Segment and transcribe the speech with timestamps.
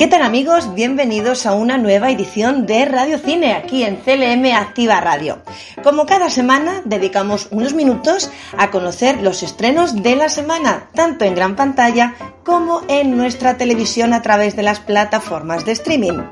[0.00, 0.74] ¿Qué tal amigos?
[0.74, 5.42] Bienvenidos a una nueva edición de Radio Cine aquí en CLM Activa Radio.
[5.82, 11.34] Como cada semana dedicamos unos minutos a conocer los estrenos de la semana, tanto en
[11.34, 12.14] gran pantalla
[12.46, 16.22] como en nuestra televisión a través de las plataformas de streaming.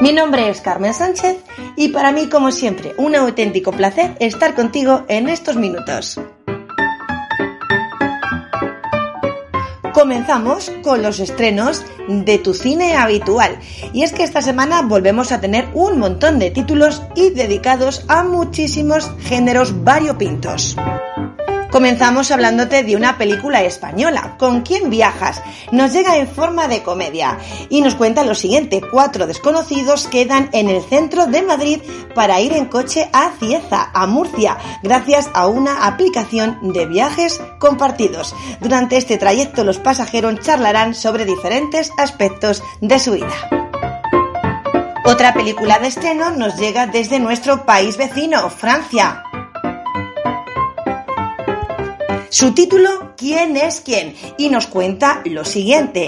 [0.00, 1.36] Mi nombre es Carmen Sánchez
[1.74, 6.20] y para mí, como siempre, un auténtico placer estar contigo en estos minutos.
[9.98, 13.58] Comenzamos con los estrenos de tu cine habitual.
[13.92, 18.22] Y es que esta semana volvemos a tener un montón de títulos y dedicados a
[18.22, 20.76] muchísimos géneros variopintos.
[21.70, 25.42] Comenzamos hablándote de una película española, ¿Con quién viajas?
[25.70, 27.38] Nos llega en forma de comedia
[27.68, 31.80] y nos cuenta lo siguiente, cuatro desconocidos quedan en el centro de Madrid
[32.14, 38.34] para ir en coche a Cieza, a Murcia, gracias a una aplicación de viajes compartidos.
[38.60, 43.68] Durante este trayecto los pasajeros charlarán sobre diferentes aspectos de su vida.
[45.04, 49.24] Otra película de estreno nos llega desde nuestro país vecino, Francia.
[52.30, 54.14] Su título, ¿Quién es quién?
[54.36, 56.06] Y nos cuenta lo siguiente.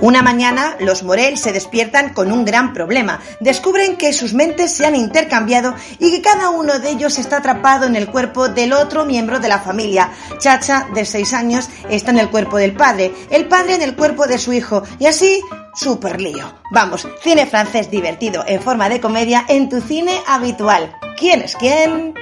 [0.00, 3.20] Una mañana, los Morel se despiertan con un gran problema.
[3.40, 7.86] Descubren que sus mentes se han intercambiado y que cada uno de ellos está atrapado
[7.86, 10.10] en el cuerpo del otro miembro de la familia.
[10.38, 14.26] Chacha, de 6 años, está en el cuerpo del padre, el padre en el cuerpo
[14.26, 15.40] de su hijo, y así,
[15.74, 16.52] super lío.
[16.72, 20.96] Vamos, cine francés divertido en forma de comedia en tu cine habitual.
[21.16, 22.14] ¿Quién es quién?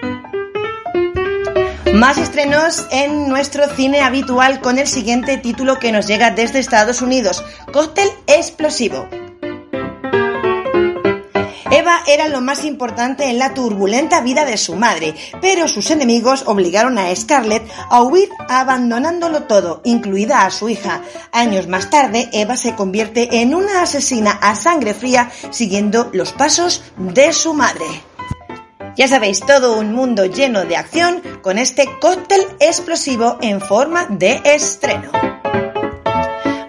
[1.96, 7.00] Más estrenos en nuestro cine habitual con el siguiente título que nos llega desde Estados
[7.00, 7.42] Unidos,
[7.72, 9.08] Cóctel Explosivo.
[11.70, 16.44] Eva era lo más importante en la turbulenta vida de su madre, pero sus enemigos
[16.46, 21.00] obligaron a Scarlett a huir abandonándolo todo, incluida a su hija.
[21.32, 26.84] Años más tarde, Eva se convierte en una asesina a sangre fría siguiendo los pasos
[26.98, 27.86] de su madre.
[28.96, 34.40] Ya sabéis, todo un mundo lleno de acción con este cóctel explosivo en forma de
[34.42, 35.10] estreno.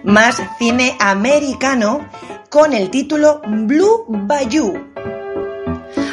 [0.04, 2.06] Más cine americano
[2.50, 4.87] con el título Blue Bayou.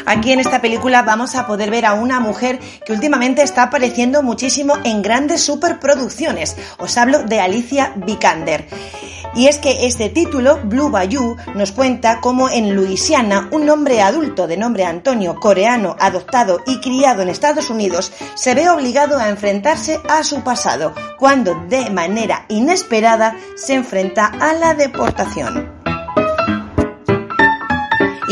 [0.05, 4.21] Aquí en esta película vamos a poder ver a una mujer que últimamente está apareciendo
[4.23, 6.55] muchísimo en grandes superproducciones.
[6.77, 8.67] Os hablo de Alicia Vikander.
[9.35, 14.47] Y es que este título, Blue Bayou, nos cuenta cómo en Luisiana un hombre adulto
[14.47, 19.99] de nombre Antonio, coreano, adoptado y criado en Estados Unidos, se ve obligado a enfrentarse
[20.07, 25.74] a su pasado, cuando de manera inesperada se enfrenta a la deportación.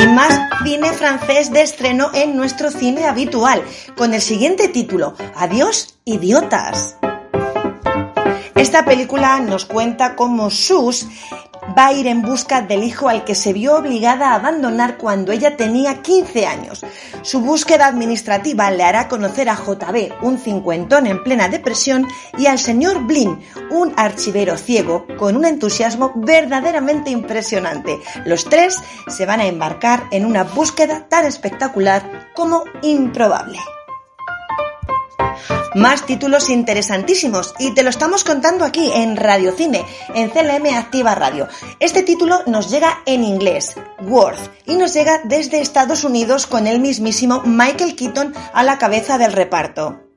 [0.04, 3.64] Y más cine francés de estreno en nuestro cine habitual,
[3.96, 6.98] con el siguiente título, Adiós, idiotas.
[8.54, 11.08] Esta película nos cuenta cómo Sus
[11.78, 15.32] va a ir en busca del hijo al que se vio obligada a abandonar cuando
[15.32, 16.86] ella tenía 15 años.
[17.22, 22.08] Su búsqueda administrativa le hará conocer a JB, un cincuentón en plena depresión,
[22.38, 23.40] y al señor Blin,
[23.72, 28.00] un archivero ciego con un entusiasmo verdaderamente impresionante.
[28.26, 33.60] Los tres se van a embarcar en una búsqueda tan espectacular como improbable
[35.76, 41.16] más títulos interesantísimos y te lo estamos contando aquí en Radio Cine, en CLM Activa
[41.16, 41.48] Radio.
[41.80, 46.80] Este título nos llega en inglés, Worth, y nos llega desde Estados Unidos con el
[46.80, 50.13] mismísimo Michael Keaton a la cabeza del reparto.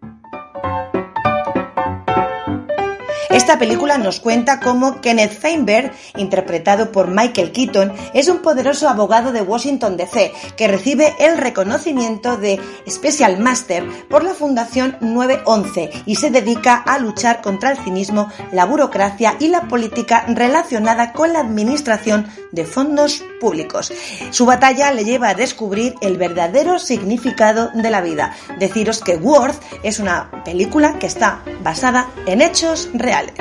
[3.46, 9.30] Esta película nos cuenta cómo Kenneth Feinberg, interpretado por Michael Keaton, es un poderoso abogado
[9.30, 12.60] de Washington DC que recibe el reconocimiento de
[12.90, 18.64] Special Master por la Fundación 911 y se dedica a luchar contra el cinismo, la
[18.64, 23.92] burocracia y la política relacionada con la administración de fondos públicos.
[24.30, 28.34] Su batalla le lleva a descubrir el verdadero significado de la vida.
[28.58, 33.35] Deciros que Worth es una película que está basada en hechos reales.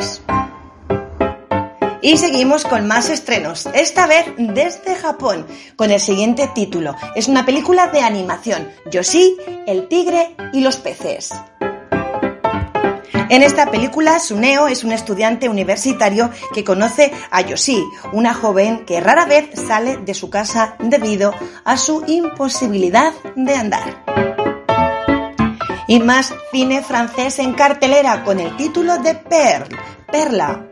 [2.02, 6.96] Y seguimos con más estrenos, esta vez desde Japón, con el siguiente título.
[7.16, 11.32] Es una película de animación, Yoshi, el tigre y los peces.
[13.28, 17.84] En esta película, Suneo es un estudiante universitario que conoce a Yoshi,
[18.14, 21.34] una joven que rara vez sale de su casa debido
[21.64, 24.04] a su imposibilidad de andar.
[25.88, 29.76] Y más cine francés en cartelera con el título de Perle,
[30.12, 30.66] Perla,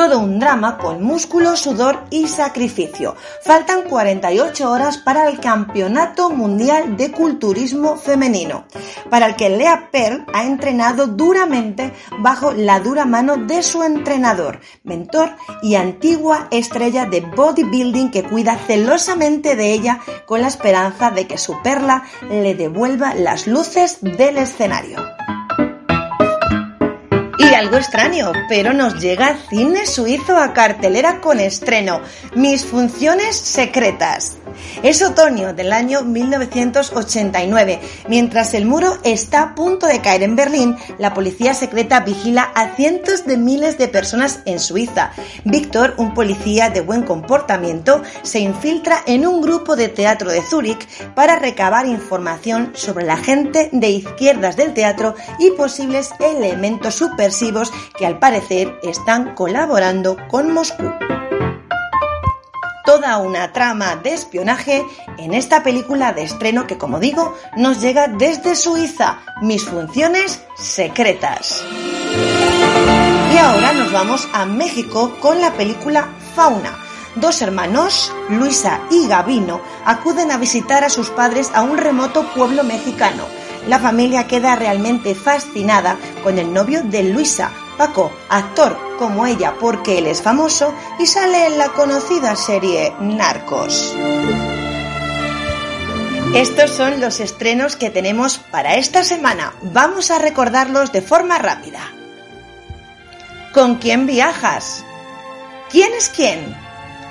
[0.00, 3.16] todo un drama con músculo, sudor y sacrificio.
[3.44, 8.64] Faltan 48 horas para el Campeonato Mundial de Culturismo Femenino,
[9.10, 14.60] para el que Lea Pearl ha entrenado duramente bajo la dura mano de su entrenador,
[14.84, 21.26] mentor y antigua estrella de bodybuilding que cuida celosamente de ella con la esperanza de
[21.26, 25.19] que su perla le devuelva las luces del escenario
[27.60, 32.00] algo extraño, pero nos llega cine suizo a cartelera con estreno,
[32.34, 34.39] Mis funciones secretas.
[34.82, 37.80] Es otoño del año 1989.
[38.08, 42.74] Mientras el muro está a punto de caer en Berlín, la policía secreta vigila a
[42.76, 45.12] cientos de miles de personas en Suiza.
[45.44, 50.86] Víctor, un policía de buen comportamiento, se infiltra en un grupo de teatro de Zúrich
[51.14, 58.06] para recabar información sobre la gente de izquierdas del teatro y posibles elementos subversivos que
[58.06, 60.90] al parecer están colaborando con Moscú
[62.84, 64.84] toda una trama de espionaje
[65.18, 71.62] en esta película de estreno que, como digo, nos llega desde Suiza, Mis funciones secretas.
[73.32, 76.76] Y ahora nos vamos a México con la película Fauna.
[77.16, 82.62] Dos hermanos, Luisa y Gavino, acuden a visitar a sus padres a un remoto pueblo
[82.64, 83.24] mexicano.
[83.66, 89.96] La familia queda realmente fascinada con el novio de Luisa, Paco, actor como ella porque
[89.96, 93.96] él es famoso y sale en la conocida serie Narcos.
[96.34, 99.54] Estos son los estrenos que tenemos para esta semana.
[99.62, 101.80] Vamos a recordarlos de forma rápida.
[103.54, 104.84] ¿Con quién viajas?
[105.70, 106.54] ¿Quién es quién?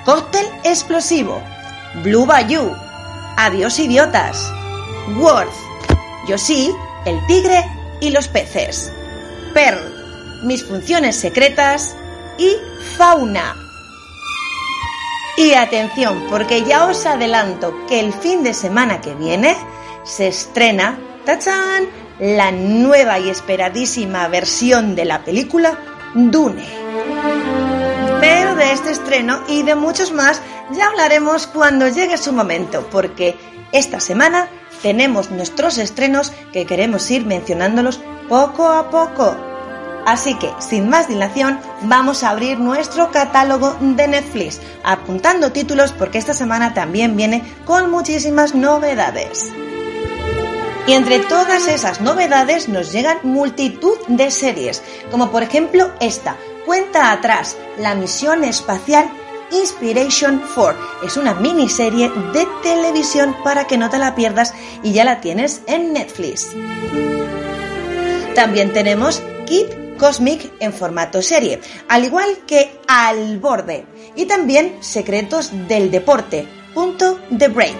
[0.05, 1.41] Cóctel explosivo.
[2.03, 2.71] Blue Bayou.
[3.35, 4.47] Adiós idiotas.
[5.17, 5.57] Worth.
[6.27, 6.71] Yo sí,
[7.05, 7.65] el tigre
[7.99, 8.93] y los peces.
[9.55, 9.98] Pearl
[10.43, 11.95] mis funciones secretas
[12.37, 12.55] y
[12.97, 13.55] fauna.
[15.37, 19.55] Y atención, porque ya os adelanto que el fin de semana que viene
[20.03, 21.87] se estrena, ¡tachán!,
[22.19, 25.79] la nueva y esperadísima versión de la película
[26.13, 26.65] Dune.
[28.19, 33.37] Pero de este estreno y de muchos más ya hablaremos cuando llegue su momento, porque
[33.71, 34.49] esta semana
[34.81, 39.48] tenemos nuestros estrenos que queremos ir mencionándolos poco a poco.
[40.09, 46.17] Así que, sin más dilación, vamos a abrir nuestro catálogo de Netflix, apuntando títulos porque
[46.17, 49.51] esta semana también viene con muchísimas novedades.
[50.87, 57.11] Y entre todas esas novedades nos llegan multitud de series, como por ejemplo esta, Cuenta
[57.11, 59.07] atrás, la misión espacial
[59.51, 61.05] Inspiration 4.
[61.05, 65.61] Es una miniserie de televisión para que no te la pierdas y ya la tienes
[65.67, 66.47] en Netflix.
[68.33, 73.85] También tenemos Kid Cosmic en formato serie, al igual que Al Borde
[74.15, 77.77] y también Secretos del Deporte, punto de break.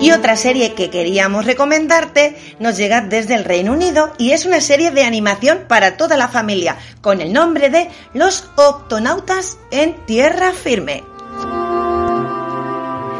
[0.00, 4.60] Y otra serie que queríamos recomendarte nos llega desde el Reino Unido y es una
[4.60, 10.52] serie de animación para toda la familia con el nombre de Los Octonautas en Tierra
[10.52, 11.15] Firme.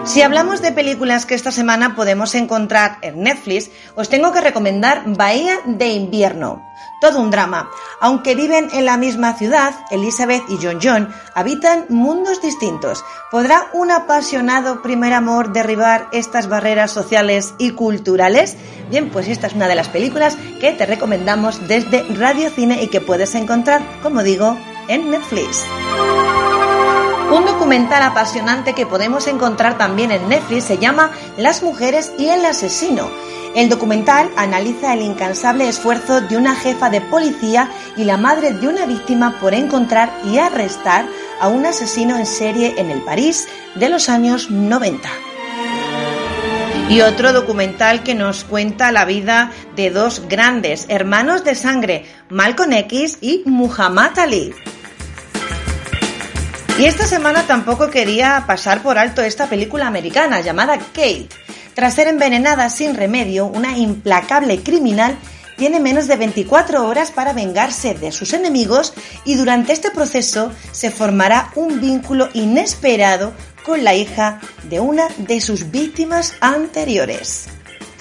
[0.07, 5.03] Si hablamos de películas que esta semana podemos encontrar en Netflix, os tengo que recomendar
[5.05, 6.63] Bahía de Invierno.
[7.01, 7.69] Todo un drama.
[8.01, 13.05] Aunque viven en la misma ciudad, Elizabeth y John John habitan mundos distintos.
[13.33, 18.57] ¿Podrá un apasionado primer amor derribar estas barreras sociales y culturales?
[18.89, 22.89] Bien, pues esta es una de las películas que te recomendamos desde Radio Cine y
[22.89, 25.65] que puedes encontrar, como digo, en Netflix.
[27.33, 32.45] Un documental apasionante que podemos encontrar también en Netflix se llama Las mujeres y el
[32.45, 33.11] asesino.
[33.57, 38.69] El documental analiza el incansable esfuerzo de una jefa de policía y la madre de
[38.69, 41.07] una víctima por encontrar y arrestar
[41.41, 45.09] a un asesino en serie en el París de los años 90.
[46.89, 52.73] Y otro documental que nos cuenta la vida de dos grandes hermanos de sangre, Malcolm
[52.73, 54.55] X y Muhammad Ali.
[56.79, 61.29] Y esta semana tampoco quería pasar por alto esta película americana llamada Kate.
[61.75, 65.17] Tras ser envenenada sin remedio, una implacable criminal
[65.57, 68.93] tiene menos de 24 horas para vengarse de sus enemigos
[69.25, 73.33] y durante este proceso se formará un vínculo inesperado
[73.65, 77.47] con la hija de una de sus víctimas anteriores.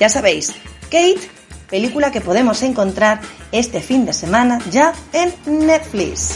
[0.01, 0.53] Ya sabéis,
[0.91, 1.29] Kate,
[1.69, 3.21] película que podemos encontrar
[3.53, 5.33] este fin de semana ya en
[5.65, 6.35] Netflix.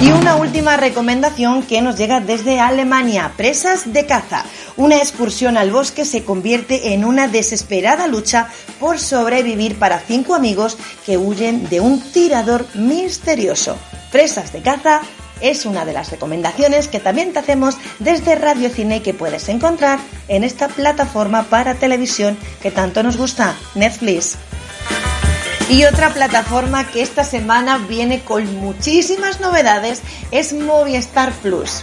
[0.00, 4.44] Y una última recomendación que nos llega desde Alemania, Presas de Caza.
[4.78, 10.78] Una excursión al bosque se convierte en una desesperada lucha por sobrevivir para cinco amigos
[11.04, 13.76] que huyen de un tirador misterioso.
[14.10, 15.02] Presas de Caza
[15.42, 19.98] es una de las recomendaciones que también te hacemos desde Radio Cine que puedes encontrar
[20.28, 24.38] en esta plataforma para televisión que tanto nos gusta, Netflix.
[25.70, 31.82] Y otra plataforma que esta semana viene con muchísimas novedades es Movistar Plus.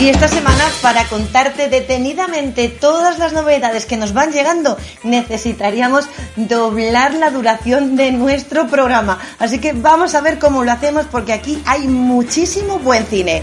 [0.00, 7.12] Y esta semana, para contarte detenidamente todas las novedades que nos van llegando, necesitaríamos doblar
[7.12, 9.18] la duración de nuestro programa.
[9.38, 13.42] Así que vamos a ver cómo lo hacemos porque aquí hay muchísimo buen cine.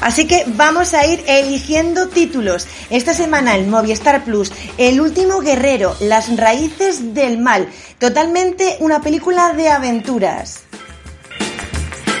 [0.00, 2.66] Así que vamos a ir eligiendo títulos.
[2.90, 7.68] Esta semana en Movistar Plus, El último guerrero, Las raíces del mal.
[7.98, 10.62] Totalmente una película de aventuras.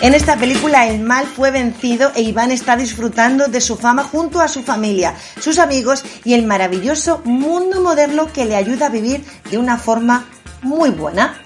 [0.02, 4.40] En esta película el mal fue vencido e Iván está disfrutando de su fama junto
[4.40, 9.24] a su familia, sus amigos y el maravilloso mundo moderno que le ayuda a vivir
[9.50, 10.26] de una forma
[10.60, 11.40] muy buena.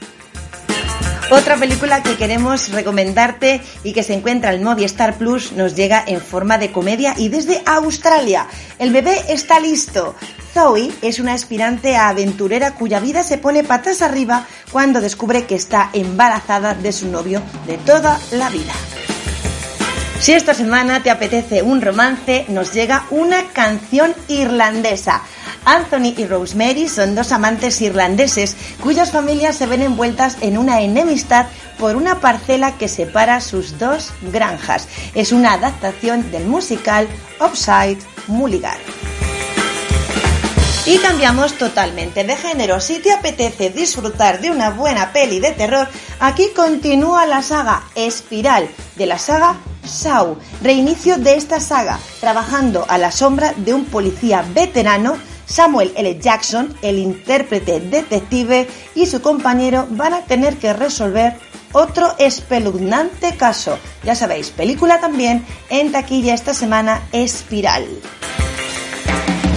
[1.31, 6.21] Otra película que queremos recomendarte y que se encuentra en Movistar Plus nos llega en
[6.21, 8.49] forma de comedia y desde Australia.
[8.81, 10.17] El bebé está listo.
[10.53, 15.55] Zoe es una aspirante a aventurera cuya vida se pone patas arriba cuando descubre que
[15.55, 18.73] está embarazada de su novio de toda la vida.
[20.19, 25.23] Si esta semana te apetece un romance, nos llega una canción irlandesa.
[25.65, 31.47] Anthony y Rosemary son dos amantes irlandeses cuyas familias se ven envueltas en una enemistad
[31.79, 34.89] por una parcela que separa sus dos granjas.
[35.15, 37.09] Es una adaptación del musical
[37.41, 38.79] Upside Mulligan.
[40.87, 42.81] Y cambiamos totalmente de género.
[42.81, 45.87] Si te apetece disfrutar de una buena peli de terror,
[46.19, 50.37] aquí continúa la saga Espiral de la saga Saw.
[50.63, 55.17] Reinicio de esta saga, trabajando a la sombra de un policía veterano
[55.51, 56.19] Samuel L.
[56.21, 61.35] Jackson, el intérprete detective, y su compañero van a tener que resolver
[61.73, 63.77] otro espeluznante caso.
[64.05, 67.85] Ya sabéis, película también en taquilla esta semana, Espiral.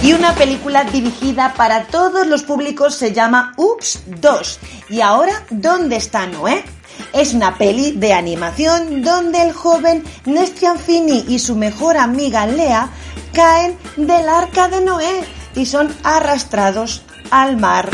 [0.02, 4.58] Y una película dirigida para todos los públicos se llama Ups 2.
[4.90, 6.64] Y ahora, ¿dónde está Noé?
[7.12, 12.90] Es una peli de animación donde el joven Nestian Fini y su mejor amiga Lea
[13.32, 17.90] caen del arca de Noé y son arrastrados al mar.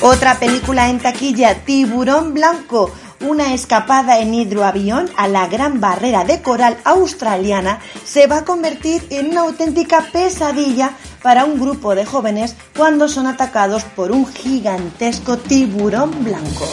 [0.00, 6.40] Otra película en taquilla, Tiburón Blanco, una escapada en hidroavión a la gran barrera de
[6.40, 10.92] coral australiana se va a convertir en una auténtica pesadilla
[11.22, 16.68] para un grupo de jóvenes cuando son atacados por un gigantesco tiburón blanco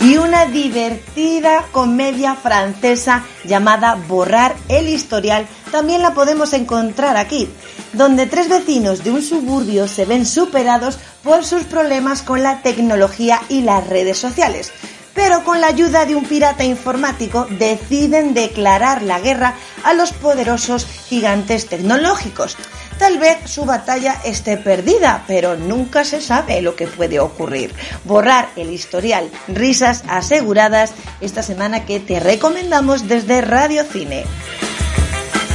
[0.00, 7.48] y una divertida comedia francesa llamada Borrar el historial también la podemos encontrar aquí,
[7.92, 13.40] donde tres vecinos de un suburbio se ven superados por sus problemas con la tecnología
[13.48, 14.72] y las redes sociales.
[15.14, 20.84] Pero con la ayuda de un pirata informático deciden declarar la guerra a los poderosos
[20.84, 22.56] gigantes tecnológicos.
[22.98, 27.74] Tal vez su batalla esté perdida, pero nunca se sabe lo que puede ocurrir.
[28.04, 34.24] Borrar el historial, risas aseguradas esta semana que te recomendamos desde Radio Cine.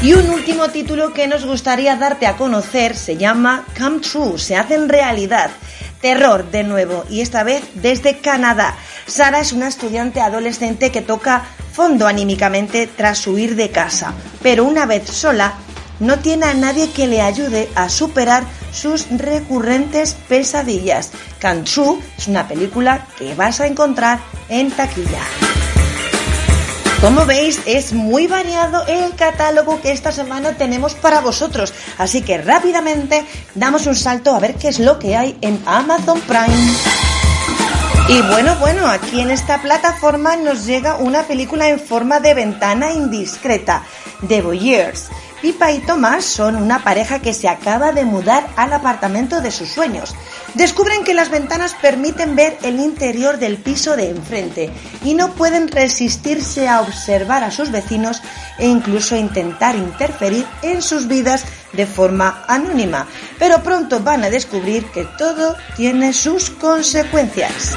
[0.03, 4.55] Y un último título que nos gustaría darte a conocer se llama Come True, se
[4.55, 5.51] hace en realidad.
[5.99, 8.75] Terror de nuevo y esta vez desde Canadá.
[9.05, 14.87] Sara es una estudiante adolescente que toca fondo anímicamente tras huir de casa, pero una
[14.87, 15.53] vez sola
[16.01, 18.43] no tiene a nadie que le ayude a superar
[18.73, 21.11] sus recurrentes pesadillas.
[21.39, 25.21] Kansu es una película que vas a encontrar en taquilla.
[26.99, 32.37] Como veis, es muy variado el catálogo que esta semana tenemos para vosotros, así que
[32.37, 36.73] rápidamente damos un salto a ver qué es lo que hay en Amazon Prime.
[38.07, 42.91] Y bueno, bueno, aquí en esta plataforma nos llega una película en forma de ventana
[42.91, 43.83] indiscreta,
[44.27, 45.09] The Voyeurs
[45.41, 49.69] Pipa y Tomás son una pareja que se acaba de mudar al apartamento de sus
[49.69, 50.13] sueños.
[50.53, 54.69] Descubren que las ventanas permiten ver el interior del piso de enfrente
[55.03, 58.21] y no pueden resistirse a observar a sus vecinos
[58.59, 61.43] e incluso intentar interferir en sus vidas
[61.73, 63.07] de forma anónima.
[63.39, 67.75] Pero pronto van a descubrir que todo tiene sus consecuencias.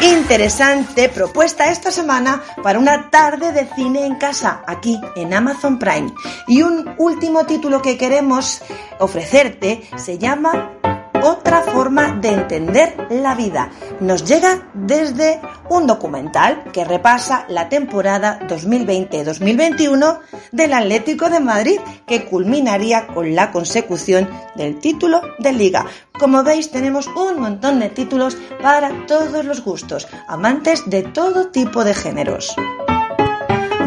[0.00, 6.12] Interesante propuesta esta semana para una tarde de cine en casa aquí en Amazon Prime.
[6.46, 8.62] Y un último título que queremos
[9.00, 10.70] ofrecerte se llama
[11.22, 13.70] otra forma de entender la vida.
[14.00, 20.18] Nos llega desde un documental que repasa la temporada 2020-2021
[20.52, 25.86] del Atlético de Madrid, que culminaría con la consecución del título de liga.
[26.18, 31.84] Como veis, tenemos un montón de títulos para todos los gustos, amantes de todo tipo
[31.84, 32.56] de géneros.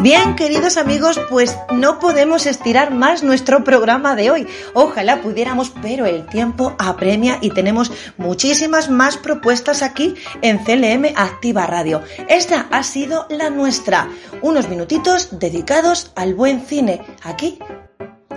[0.02, 4.48] Bien, queridos amigos, pues no podemos estirar más nuestro programa de hoy.
[4.74, 11.68] Ojalá pudiéramos, pero el tiempo apremia y tenemos muchísimas más propuestas aquí en CLM Activa
[11.68, 12.02] Radio.
[12.28, 14.08] Esta ha sido la nuestra.
[14.40, 17.60] Unos minutitos dedicados al buen cine, aquí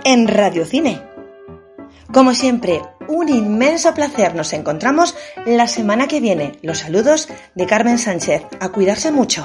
[0.04, 1.02] en Radio Cine.
[2.12, 4.36] Como siempre, un inmenso placer.
[4.36, 6.52] Nos encontramos la semana que viene.
[6.62, 8.44] Los saludos de Carmen Sánchez.
[8.60, 9.44] A cuidarse mucho.